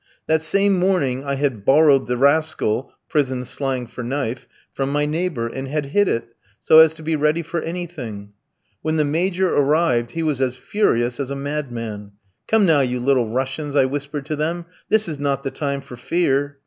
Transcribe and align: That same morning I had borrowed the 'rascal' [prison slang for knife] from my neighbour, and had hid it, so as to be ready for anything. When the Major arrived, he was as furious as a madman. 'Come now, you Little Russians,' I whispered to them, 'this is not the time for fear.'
That 0.25 0.41
same 0.41 0.79
morning 0.79 1.23
I 1.23 1.35
had 1.35 1.63
borrowed 1.63 2.07
the 2.07 2.17
'rascal' 2.17 2.91
[prison 3.07 3.45
slang 3.45 3.85
for 3.85 4.03
knife] 4.03 4.47
from 4.73 4.91
my 4.91 5.05
neighbour, 5.05 5.45
and 5.47 5.67
had 5.67 5.85
hid 5.93 6.07
it, 6.07 6.29
so 6.59 6.79
as 6.79 6.91
to 6.95 7.03
be 7.03 7.15
ready 7.15 7.43
for 7.43 7.61
anything. 7.61 8.33
When 8.81 8.97
the 8.97 9.05
Major 9.05 9.53
arrived, 9.55 10.13
he 10.13 10.23
was 10.23 10.41
as 10.41 10.55
furious 10.57 11.19
as 11.19 11.29
a 11.29 11.35
madman. 11.35 12.13
'Come 12.47 12.65
now, 12.65 12.81
you 12.81 12.99
Little 12.99 13.29
Russians,' 13.29 13.75
I 13.75 13.85
whispered 13.85 14.25
to 14.25 14.35
them, 14.35 14.65
'this 14.89 15.07
is 15.07 15.19
not 15.19 15.43
the 15.43 15.51
time 15.51 15.81
for 15.81 15.95
fear.' 15.97 16.57